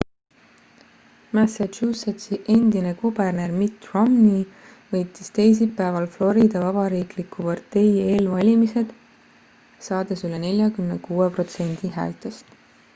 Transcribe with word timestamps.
massachusettsi 1.37 2.35
endine 2.53 2.93
kuberner 3.01 3.51
mitt 3.59 3.83
romney 3.91 4.39
võitis 4.93 5.29
teisipäeval 5.35 6.07
florida 6.17 6.63
vabariikliku 6.65 7.45
partei 7.51 7.85
eelvalimised 8.07 8.97
saades 9.91 10.25
üle 10.31 10.41
46 10.49 11.29
protsendi 11.39 11.93
häältest 12.01 12.59